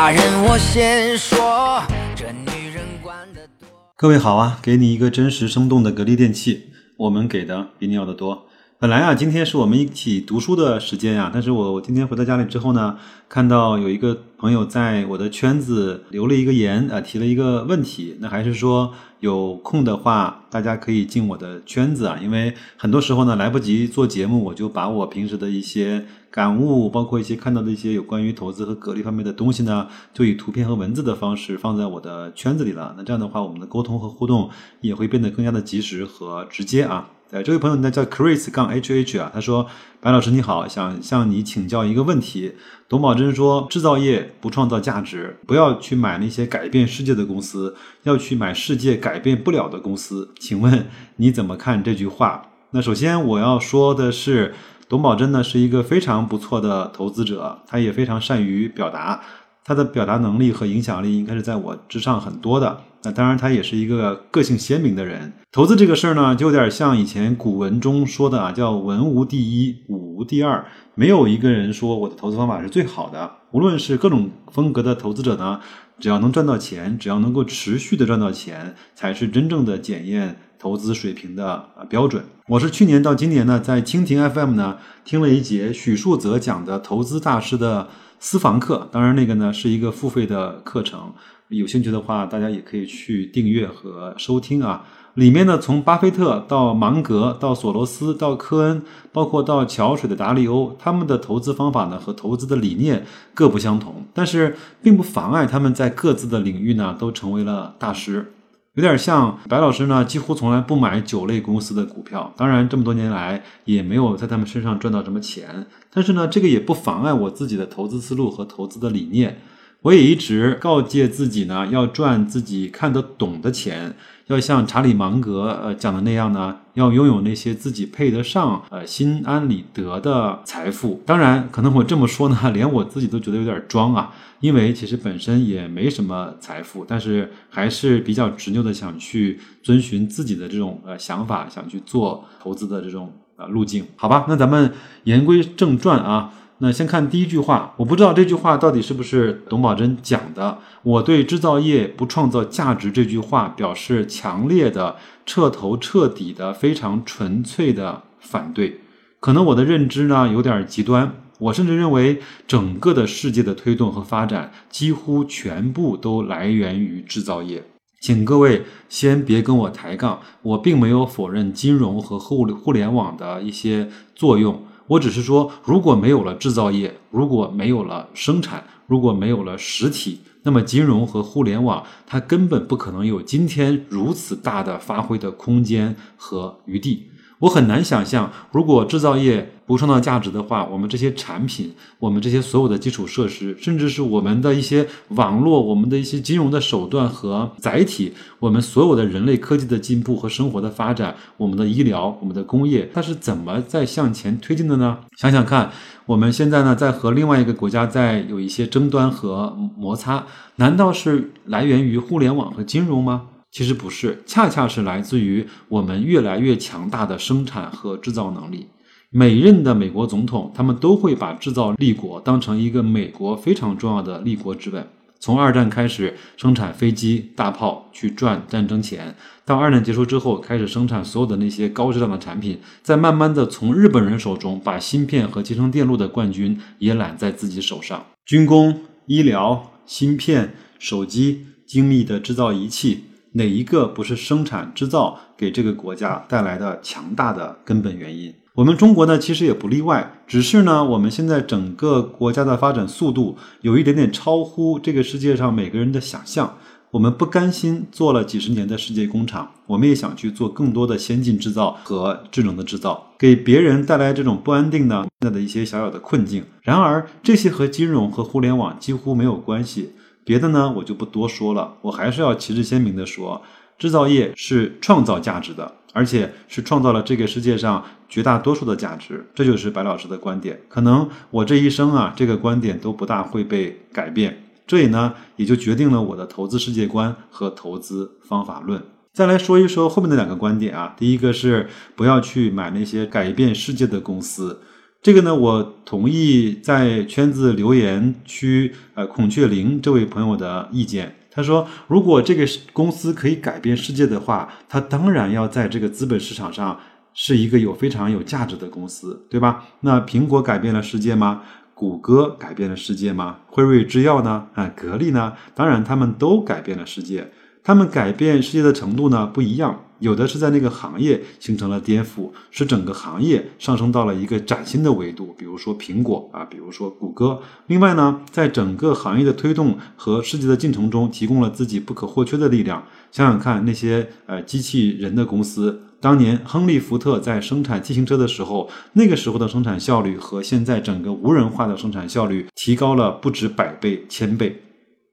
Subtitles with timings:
[0.00, 1.82] 大人我先说，
[2.16, 3.68] 这女人管得多。
[3.98, 8.46] 各位好啊，给你一个真实生动的格力电器，我们给的比你要的多。
[8.80, 12.96] 本来啊，今天是我们一起读书的时间呀，但是我我今天回到家里之后呢，
[13.28, 32.94] 看到有一个朋友在我的圈子留了一个言啊，提了一个问题，那还是说有空的话，大家可以进我的圈子啊，因为很多时候呢来不及做节目，我就把我平时的一些感悟，包括一些看到的一些有关于投资和格力方面的东西呢，就以图片和文字的方式放在我的圈子里了。
[32.96, 34.48] 那这样的话，我们的沟通和互动
[34.80, 37.10] 也会变得更加的及时和直接啊。
[37.32, 39.68] 呃，这位朋友呢叫 Chris 杠 H H 啊，他说
[40.02, 42.54] ：“白老师你好，想向你请教一个问题。
[42.88, 50.34] 董宝珍说，制造业不创造价值，不要去买那些改变世界的公司，要去买世界改变不了的公司。
[50.40, 52.48] 请问你怎么看这句话？
[52.72, 54.52] 那首先我要说的是，
[54.88, 59.20] 董宝珍呢是一个非常不错的投资者，他也非常善于表达。”
[59.64, 62.80] 他的表达能力和影响力应该是在我之上很多的。
[63.02, 65.32] 那当然，他也是一个个性鲜明的人。
[65.50, 70.66] 投资这个事儿呢，就有点像以前古文中说的啊，叫“文无第一，武无第二”。
[70.94, 73.30] 没有一个人说我的投资方法是最好的。
[73.52, 75.60] 无论是各种风格的投资者呢，
[75.98, 82.22] 只要能赚到钱，只要能够持续的赚到钱，才是真正的检验投资水平的标准。
[82.48, 87.88] 我是去年到今年呢，在蜻蜓 FM 呢听了一节许树泽讲的投资大师的。
[88.22, 91.10] 私房课，当然那个呢是一个付费的课程，
[91.48, 94.84] 有兴趣的话，大家也可以去订阅和收听啊。
[95.14, 108.34] 里面呢，从巴菲特到芒格，到索罗斯，到科恩，包括到桥水的达利欧，他们的投资方法呢和投资的理念各不相同，但是并不妨碍他们在各自的领域呢都成为了大师。
[108.74, 115.66] 有点像白老师呢，几乎从来不买酒类公司的股票，当然这么多年来也没有在他们身上赚到什么钱。
[115.92, 119.40] 但是呢，这个也不妨碍我自己的投资思路和投资的理念。
[119.82, 123.94] 我也一直告诫自己呢，要赚自己看得懂的钱，
[124.26, 131.02] 要像查理芒格呃讲的那样呢，要拥有那些自己配得上呃心安理得的财富。
[131.06, 143.86] 当然，可能我这么说呢， 连我自己都觉得有点装啊，因为其实本身也没什么财富，但是还是比较执拗的想去遵循自己的这种呃想法，想去做投资的这种呃路径。
[143.96, 144.70] 好吧，那咱们
[145.04, 146.34] 言归正传啊。
[146.62, 150.58] 那先看第一句话，我不知道这句话到底是不是董宝珍讲的。
[150.82, 158.80] 我对制造业不创造价值这句话表示强烈的、彻头彻底的、非常纯粹的反对。
[159.20, 167.64] 可能我的认知呢有点极端，我甚至认为整个的世界的推动和发展几乎全部都来源于制造业。
[168.02, 174.62] 请各位先别跟我抬杠，我并没有否认金融和互互联网的一些作用。
[174.90, 187.06] 我只是说，如果没有了制造业，如果没有了生产，如果没有了实体，那么金融和互联网它根本不可能有今天如此大的发挥的空间和余地。
[187.40, 204.98] 我很难想象，如果制造业不创造价值的话，我们这些产品，我们这些所有的基础设施，甚至是我们的一些网络，我们的一些金融的手段和载体，我们所有的人类科技的进步和生活的发展，我们的医疗，我们的工业，它是怎么在向前推进的呢？
[205.16, 205.70] 想想看，
[206.04, 210.26] 我们现在呢，在和另外一个国家在有一些争端和摩擦，
[210.56, 213.22] 难道是来源于互联网和金融吗？
[213.50, 218.68] 其实不是，恰恰是来自于我们越来越强大的生产和制造能力。
[219.10, 224.86] 每任的美国总统，他们都会把制造立国当成一个美国非常重要的立国之本。
[225.18, 238.06] 从二战开始生产飞机、大炮去赚战争钱，到二战结束之后开始生产所有的那些高质量的产品，再慢慢的从日本人手中把芯片和集成电路的冠军也揽在自己手上。
[238.24, 243.06] 军工、医疗、芯片、手机、精密的制造仪器。
[243.32, 248.34] 哪一个不是生产制造给这个国家带来的强大的根本原因？
[248.54, 250.22] 我们中国呢，其实也不例外。
[250.26, 256.58] 只是呢，我们现在整个国家的发展速度有一点点超乎这个世界上每个人的想象。
[256.90, 266.44] 我们不甘心做了几十年的世界工厂，我们也想去做更多的先进制造和智能的制造，给别人带来这种不安定的现在的一些小小的困境。
[266.62, 269.92] 然而，这些和金融和互联网几乎没有关系。
[270.30, 271.74] 别的呢，我就不多说了。
[271.82, 273.42] 我还是要旗帜鲜明的说，
[273.76, 279.26] 制造业是创造价值的，而且是创造了这个世界上绝大多数的价值。
[279.34, 280.60] 这就是白老师的观点。
[280.68, 284.44] 可能我这一生啊，这个观点都不大会被改变。
[284.68, 288.80] 这也呢，也就决定了我的投资世界观和投资方法论。
[289.12, 294.60] 再来说一说后面的两个观点啊，第一个是不要去买那些改变世界的公司。
[295.02, 301.16] 这个呢，我同意在圈子留言区，呃，孔雀翎这位朋友的意见。
[301.30, 306.78] 他说，如果这个公司可以改变世界的话，它当然要在这个资本市场上
[307.14, 309.64] 是一个有非常有价值的公司，对吧？
[309.80, 311.42] 那苹果改变了世界吗？
[311.72, 313.38] 谷歌改变了世界吗？
[313.46, 314.48] 辉瑞制药呢？
[314.52, 315.32] 啊，格力呢？
[315.54, 317.32] 当然，他们都改变了世界。
[317.64, 325.34] 他们改变世界的程度呢不一样，有的是在那个行业形成了颠覆，使整个行业上升到了一个崭新的维度。
[325.38, 327.40] 比如说苹果啊，比如说谷歌。
[327.68, 332.82] 另外呢，在整个行业的推动和世界的进程中，提供了自己不可或缺的力量。
[333.12, 344.62] 想想看，那些呃机器人的公司，当年亨利·福特在生产自行车的时候，那个时候的生产效率和现在整个无人化的生产效率提高了不止百倍、千倍。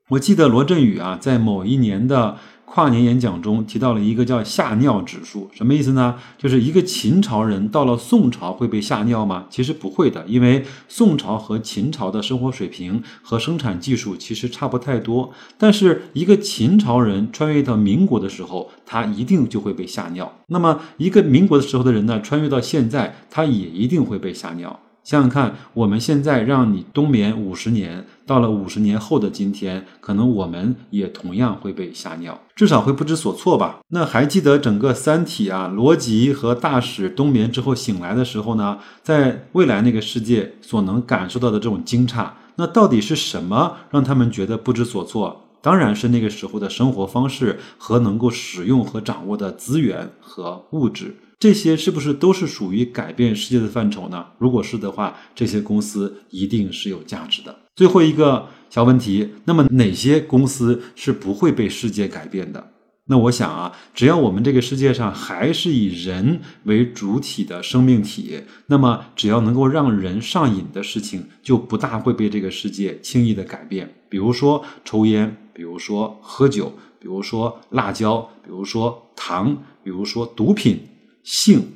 [0.10, 2.38] 我记得罗振宇啊，在某一年的
[2.70, 6.16] 跨年演讲中提到了一个叫“吓尿指数”，什么意思呢？
[6.38, 9.46] 就是一个秦朝人到了宋朝会被吓尿吗？
[9.50, 15.32] 其实不会的，因为宋朝和秦朝的生活水平和生产技术其实差不太多。
[15.58, 20.32] 但是一个秦朝人穿越到民国的时候，他一定就会被吓尿。
[20.48, 24.78] 那么一个民国的时候的人呢，穿越到现在，他也一定会被吓尿。
[25.08, 33.80] 想想看，我们现在让你冬眠五十年，到了五十年后的今天，可能我们也同样会被吓尿，至少会不知所措吧。
[33.88, 42.28] 那还记得整个《三体》啊，罗辑和大使冬眠之后醒来的时候呢，在未来那个世界所能感受到的这种惊诧，
[42.58, 45.47] 那到底是什么让他们觉得不知所措？
[45.62, 51.16] 当然是那个时候的生活方式和能够使用和掌握的资源和物质。
[51.40, 54.26] 这些是不是都是属于改变世界的范畴呢？
[54.40, 57.56] 如果是的话，这些公司一定是有价值的。
[57.76, 62.72] 最后一个小问题，那么哪些公司是不会被世界改变的？
[63.08, 73.96] 那我想啊，只要我们这个世界上还是以人为主体的生命体，那么只要能够让人上瘾的事情，就不大会被这个世界轻易的改变。
[74.10, 80.82] 比如说抽烟，比如说喝酒，比如说辣椒，比如说糖，比如说毒品。
[81.24, 81.74] 性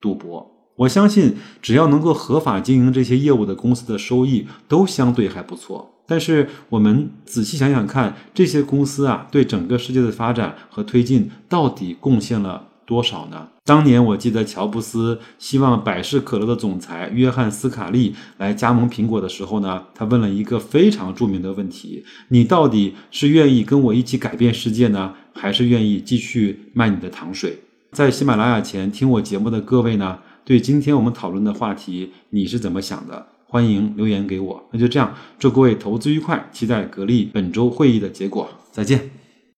[0.00, 5.97] 赌博，我相信只要能够合法经营这些业务的公司的收益都相对还不错。
[6.08, 13.48] 但是我们仔细想想看，这些公司啊，对整个世界的发展和推进到底贡献了多少呢？
[13.66, 27.58] 当年我记得乔布斯希望百事可乐的总裁约翰斯卡利来加盟苹果的时候呢，他问了一个非常著名的问题：你到底是愿意跟我一起改变世界呢，还是愿意继续卖你的糖水？
[27.92, 33.26] 在喜马拉雅前听我节目的各位呢，对今天我们讨论的话题你是怎么想的？
[33.48, 34.62] 欢迎留言给我。
[34.70, 38.48] 那就这样，祝各位投资愉快，期待格力本周会议的结果。
[38.70, 39.17] 再见。